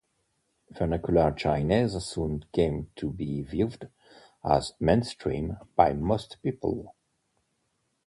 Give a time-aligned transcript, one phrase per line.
[0.71, 3.87] Vernacular Chinese soon came to be viewed
[4.43, 6.95] as mainstream by most people.